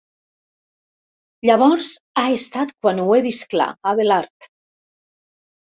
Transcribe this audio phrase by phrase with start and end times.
[1.49, 1.91] Llavors
[2.23, 4.53] ha estat quan ho he vist clar, Abelard.